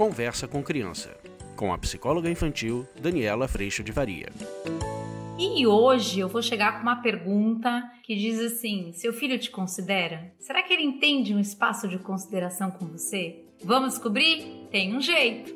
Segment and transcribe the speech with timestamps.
[0.00, 1.14] Conversa com Criança,
[1.54, 4.30] com a psicóloga infantil Daniela Freixo de Varia.
[5.38, 10.32] E hoje eu vou chegar com uma pergunta que diz assim: seu filho te considera?
[10.38, 13.44] Será que ele entende um espaço de consideração com você?
[13.62, 14.68] Vamos descobrir?
[14.70, 15.54] Tem um jeito.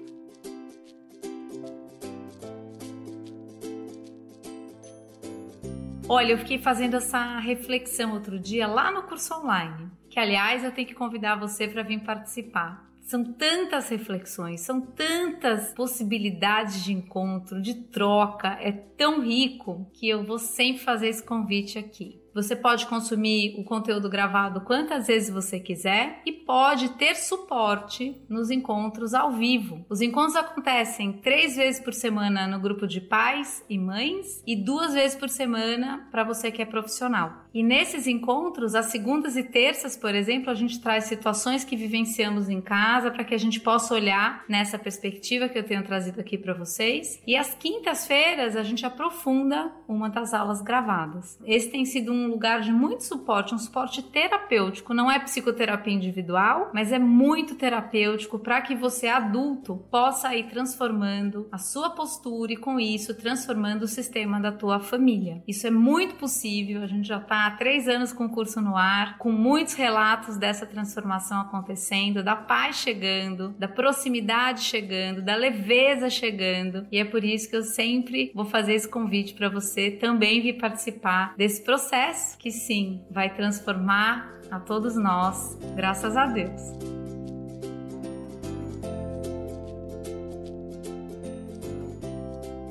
[6.07, 10.71] Olha, eu fiquei fazendo essa reflexão outro dia lá no curso online, que aliás eu
[10.71, 12.93] tenho que convidar você para vir participar.
[13.05, 20.25] São tantas reflexões, são tantas possibilidades de encontro, de troca, é tão rico que eu
[20.25, 22.24] vou sempre fazer esse convite aqui.
[22.35, 28.51] Você pode consumir o conteúdo gravado quantas vezes você quiser e pode ter suporte nos
[28.51, 29.85] encontros ao vivo.
[29.89, 34.95] Os encontros acontecem três vezes por semana no grupo de pais e mães e duas
[34.95, 37.45] vezes por semana para você que é profissional.
[37.55, 42.49] E nesses encontros, às segundas e terças, por exemplo, a gente traz situações que vivenciamos
[42.49, 46.37] em casa para que a gente possa olhar nessa perspectiva que eu tenho trazido aqui
[46.37, 47.23] para vocês.
[47.25, 51.39] E às quintas-feiras a gente aprofunda uma das aulas gravadas.
[51.45, 54.95] Esse tem sido um lugar de muito suporte, um suporte terapêutico.
[54.95, 61.49] Não é psicoterapia individual, mas é muito terapêutico para que você, adulto, possa ir transformando
[61.51, 65.43] a sua postura e, com isso, transformando o sistema da tua família.
[65.47, 68.77] Isso é muito possível, a gente já está há três anos com o curso no
[68.77, 76.09] ar, com muitos relatos dessa transformação acontecendo, da paz chegando, da proximidade chegando, da leveza
[76.11, 76.87] chegando.
[76.91, 80.55] E é por isso que eu sempre vou fazer esse convite para você também vir
[80.55, 87.04] participar desse processo que sim vai transformar a todos nós, graças a Deus.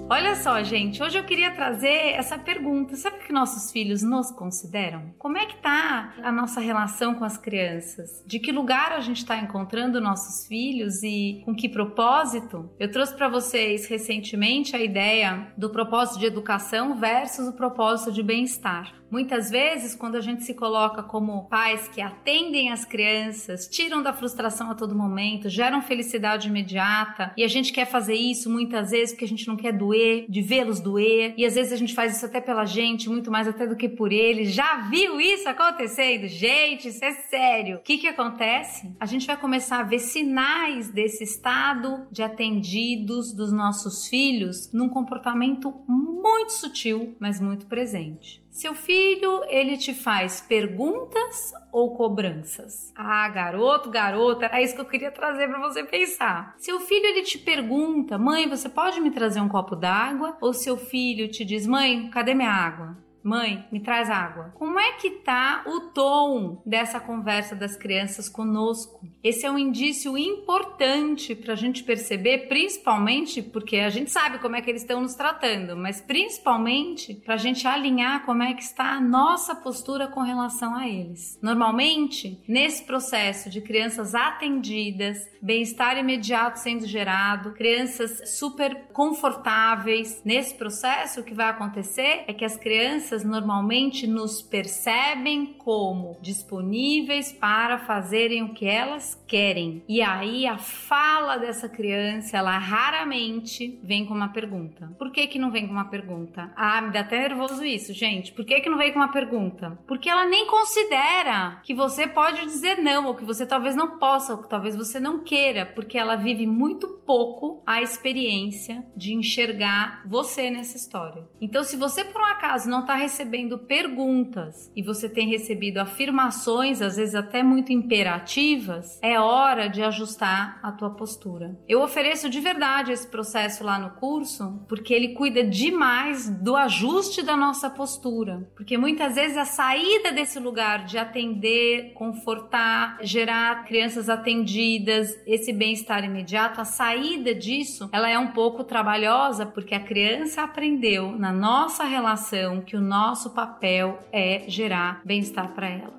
[0.09, 2.95] Olha só, gente, hoje eu queria trazer essa pergunta.
[2.95, 5.13] Sabe o que nossos filhos nos consideram?
[5.17, 8.23] Como é que tá a nossa relação com as crianças?
[8.27, 12.69] De que lugar a gente está encontrando nossos filhos e com que propósito?
[12.77, 18.21] Eu trouxe para vocês recentemente a ideia do propósito de educação versus o propósito de
[18.21, 19.03] bem-estar.
[19.13, 24.11] Muitas vezes, quando a gente se coloca como pais que atendem as crianças, tiram da
[24.11, 29.11] frustração a todo momento, geram felicidade imediata, e a gente quer fazer isso muitas vezes
[29.11, 32.15] porque a gente não quer doer, de vê-los doer, e às vezes a gente faz
[32.15, 34.53] isso até pela gente, muito mais até do que por eles.
[34.53, 36.27] Já viu isso acontecendo?
[36.27, 37.77] Gente, isso é sério.
[37.77, 38.91] O que que acontece?
[38.99, 44.89] A gente vai começar a ver sinais desse estado de atendidos dos nossos filhos num
[44.89, 48.42] comportamento muito sutil, mas muito presente.
[48.53, 52.93] Seu filho, ele te faz perguntas ou cobranças?
[52.95, 56.53] Ah, garoto, garota, era isso que eu queria trazer para você pensar.
[56.59, 60.77] Seu filho, ele te pergunta: "Mãe, você pode me trazer um copo d'água?" Ou seu
[60.77, 64.51] filho te diz: "Mãe, cadê minha água?" Mãe, me traz água.
[64.55, 69.07] Como é que tá o tom dessa conversa das crianças conosco?
[69.23, 74.57] Esse é um indício importante para a gente perceber, principalmente porque a gente sabe como
[74.57, 78.63] é que eles estão nos tratando, mas principalmente para a gente alinhar como é que
[78.63, 81.39] está a nossa postura com relação a eles.
[81.41, 91.21] Normalmente, nesse processo de crianças atendidas, bem-estar imediato sendo gerado, crianças super confortáveis, nesse processo
[91.21, 97.77] o que vai acontecer é que as crianças crianças normalmente nos percebem como disponíveis para
[97.77, 99.83] fazerem o que elas querem.
[99.87, 104.91] E aí a fala dessa criança, ela raramente vem com uma pergunta.
[104.97, 106.51] Por que que não vem com uma pergunta?
[106.55, 108.31] Ah, me dá até nervoso isso, gente.
[108.31, 109.77] Por que que não vem com uma pergunta?
[109.87, 114.33] Porque ela nem considera que você pode dizer não, ou que você talvez não possa,
[114.33, 120.01] ou que talvez você não queira, porque ela vive muito pouco a experiência de enxergar
[120.05, 121.27] você nessa história.
[121.39, 126.81] Então, se você por um acaso não está recebendo perguntas e você tem recebido afirmações,
[126.81, 131.59] às vezes até muito imperativas, é hora de ajustar a tua postura.
[131.67, 137.21] Eu ofereço de verdade esse processo lá no curso, porque ele cuida demais do ajuste
[137.21, 138.49] da nossa postura.
[138.55, 146.05] Porque muitas vezes a saída desse lugar de atender, confortar, gerar crianças atendidas, esse bem-estar
[146.05, 151.83] imediato, a saída disso, ela é um pouco trabalhosa, porque a criança aprendeu na nossa
[151.83, 155.97] relação que o nosso papel é gerar bem-estar para ela.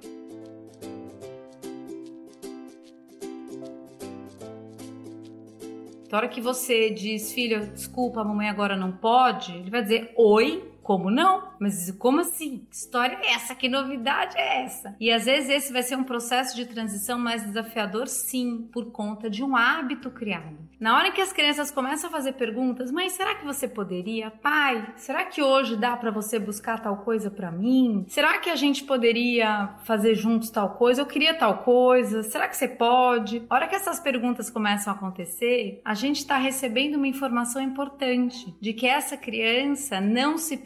[6.08, 10.12] Na hora que você diz, filho, desculpa, a mamãe agora não pode, ele vai dizer
[10.16, 11.54] oi como não?
[11.58, 12.66] Mas como assim?
[12.70, 13.54] Que história é essa?
[13.54, 14.94] Que novidade é essa?
[15.00, 19.30] E às vezes esse vai ser um processo de transição mais desafiador, sim, por conta
[19.30, 20.58] de um hábito criado.
[20.78, 24.30] Na hora que as crianças começam a fazer perguntas, mãe, será que você poderia?
[24.30, 28.04] Pai, será que hoje dá para você buscar tal coisa para mim?
[28.06, 31.00] Será que a gente poderia fazer juntos tal coisa?
[31.00, 32.22] Eu queria tal coisa.
[32.22, 33.42] Será que você pode?
[33.48, 38.54] A hora que essas perguntas começam a acontecer, a gente está recebendo uma informação importante
[38.60, 40.58] de que essa criança não se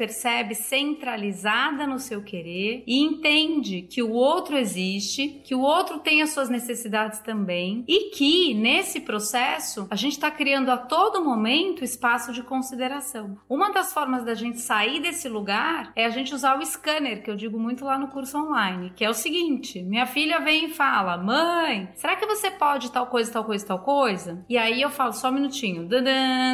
[0.55, 6.31] centralizada no seu querer e entende que o outro existe, que o outro tem as
[6.31, 12.33] suas necessidades também e que nesse processo a gente está criando a todo momento espaço
[12.33, 13.39] de consideração.
[13.49, 17.31] Uma das formas da gente sair desse lugar é a gente usar o scanner, que
[17.31, 20.71] eu digo muito lá no curso online, que é o seguinte: minha filha vem e
[20.71, 24.45] fala, mãe, será que você pode tal coisa, tal coisa, tal coisa?
[24.49, 25.89] E aí eu falo, só um minutinho,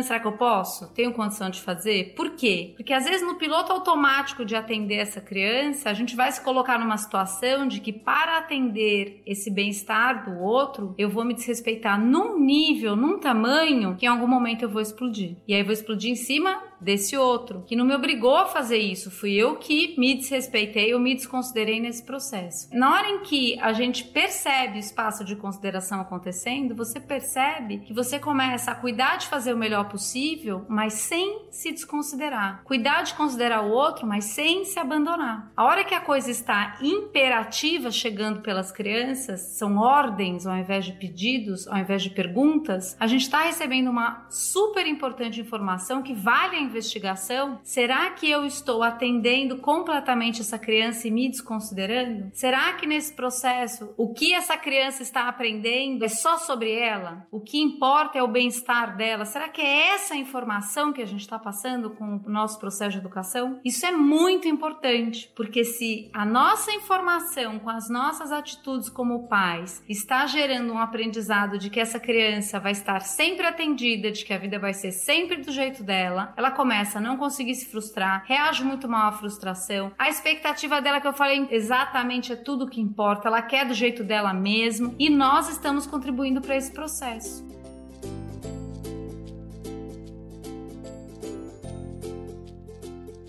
[0.02, 0.92] será que eu posso?
[0.94, 2.14] Tenho condição de fazer?
[2.14, 2.74] Por quê?
[2.76, 6.78] Porque às vezes no piloto automático de atender essa criança, a gente vai se colocar
[6.78, 12.40] numa situação de que para atender esse bem-estar do outro, eu vou me desrespeitar num
[12.40, 15.36] nível, num tamanho, que em algum momento eu vou explodir.
[15.46, 19.10] E aí vou explodir em cima desse outro, que não me obrigou a fazer isso,
[19.10, 22.68] fui eu que me desrespeitei ou me desconsiderei nesse processo.
[22.72, 27.92] Na hora em que a gente percebe o espaço de consideração acontecendo, você percebe que
[27.92, 32.62] você começa a cuidar de fazer o melhor possível, mas sem se desconsiderar.
[32.64, 35.50] Cuidar de considerar o outro, mas sem se abandonar.
[35.56, 40.92] A hora que a coisa está imperativa chegando pelas crianças, são ordens ao invés de
[40.92, 46.56] pedidos, ao invés de perguntas, a gente está recebendo uma super importante informação que vale
[46.56, 47.60] a investigação?
[47.62, 52.30] Será que eu estou atendendo completamente essa criança e me desconsiderando?
[52.32, 57.26] Será que nesse processo o que essa criança está aprendendo é só sobre ela?
[57.30, 59.24] O que importa é o bem-estar dela?
[59.24, 62.98] Será que é essa informação que a gente está passando com o nosso processo de
[62.98, 63.60] educação?
[63.64, 69.82] Isso é muito importante, porque se a nossa informação com as nossas atitudes como pais
[69.88, 74.38] está gerando um aprendizado de que essa criança vai estar sempre atendida, de que a
[74.38, 78.64] vida vai ser sempre do jeito dela, ela começa a não conseguir se frustrar, reage
[78.64, 79.92] muito mal à frustração.
[79.98, 83.74] A expectativa dela, que eu falei exatamente, é tudo o que importa, ela quer do
[83.74, 87.46] jeito dela mesmo e nós estamos contribuindo para esse processo.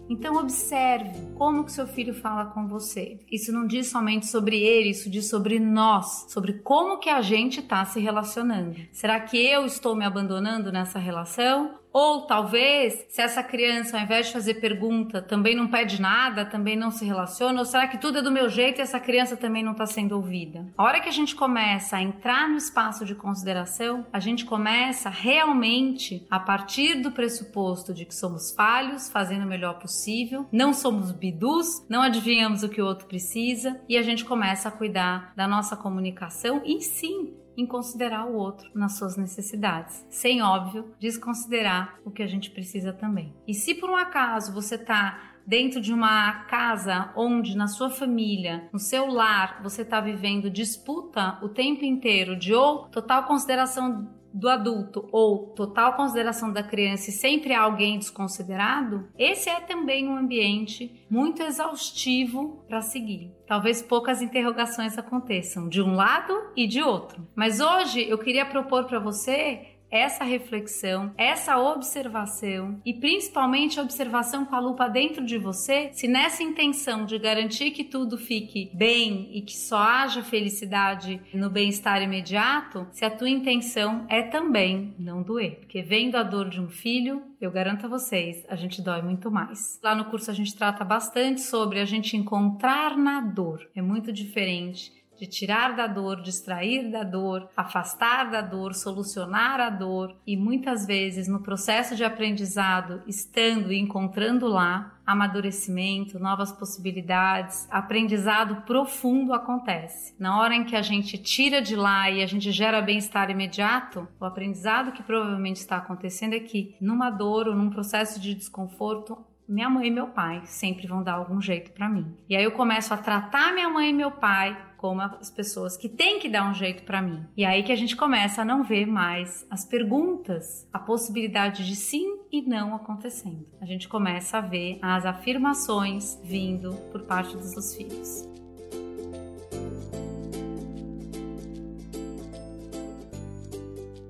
[0.07, 3.19] Então observe como que seu filho fala com você.
[3.31, 7.59] Isso não diz somente sobre ele, isso diz sobre nós, sobre como que a gente
[7.59, 8.75] está se relacionando.
[8.91, 14.27] Será que eu estou me abandonando nessa relação ou talvez, se essa criança, ao invés
[14.27, 18.17] de fazer pergunta, também não pede nada, também não se relaciona, ou será que tudo
[18.17, 20.67] é do meu jeito e essa criança também não está sendo ouvida?
[20.77, 25.09] A hora que a gente começa a entrar no espaço de consideração, a gente começa
[25.09, 31.13] realmente, a partir do pressuposto de que somos falhos, fazendo o melhor possível, não somos
[31.25, 35.47] bidus, não adivinhamos o que o outro precisa, e a gente começa a cuidar da
[35.47, 42.11] nossa comunicação e sim em considerar o outro nas suas necessidades, sem óbvio desconsiderar o
[42.11, 43.33] que a gente precisa também.
[43.47, 48.67] E se por um acaso você está dentro de uma casa onde na sua família,
[48.73, 54.49] no seu lar, você está vivendo disputa o tempo inteiro de ou total consideração do
[54.49, 60.17] adulto ou total consideração da criança e sempre há alguém desconsiderado, esse é também um
[60.17, 63.31] ambiente muito exaustivo para seguir.
[63.47, 67.25] Talvez poucas interrogações aconteçam de um lado e de outro.
[67.33, 74.45] Mas hoje eu queria propor para você essa reflexão, essa observação e principalmente a observação
[74.45, 79.29] com a lupa dentro de você, se nessa intenção de garantir que tudo fique bem
[79.33, 85.21] e que só haja felicidade no bem-estar imediato, se a tua intenção é também não
[85.21, 89.01] doer, porque vendo a dor de um filho, eu garanto a vocês, a gente dói
[89.01, 89.79] muito mais.
[89.83, 93.69] Lá no curso a gente trata bastante sobre a gente encontrar na dor.
[93.75, 99.69] É muito diferente de tirar da dor, distrair da dor, afastar da dor, solucionar a
[99.69, 107.67] dor e muitas vezes no processo de aprendizado, estando e encontrando lá, amadurecimento, novas possibilidades,
[107.69, 110.15] aprendizado profundo acontece.
[110.19, 114.07] Na hora em que a gente tira de lá e a gente gera bem-estar imediato,
[114.19, 119.17] o aprendizado que provavelmente está acontecendo é que numa dor ou num processo de desconforto,
[119.47, 122.15] minha mãe e meu pai sempre vão dar algum jeito para mim.
[122.27, 125.89] E aí eu começo a tratar minha mãe e meu pai como as pessoas que
[125.89, 127.25] têm que dar um jeito para mim.
[127.35, 131.75] E aí que a gente começa a não ver mais as perguntas, a possibilidade de
[131.75, 133.47] sim e não acontecendo.
[133.59, 138.34] A gente começa a ver as afirmações vindo por parte dos filhos.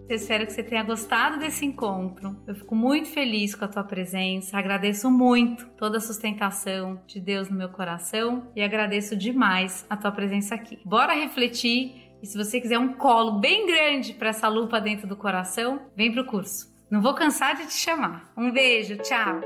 [0.07, 2.35] Eu espero que você tenha gostado desse encontro.
[2.47, 4.55] Eu fico muito feliz com a tua presença.
[4.55, 10.12] Agradeço muito toda a sustentação de Deus no meu coração e agradeço demais a tua
[10.12, 10.79] presença aqui.
[10.85, 15.17] Bora refletir e se você quiser um colo bem grande para essa lupa dentro do
[15.17, 16.71] coração, vem pro curso.
[16.89, 18.31] Não vou cansar de te chamar.
[18.38, 19.41] Um beijo, tchau.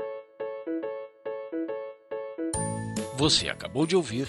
[3.16, 4.28] Você acabou de ouvir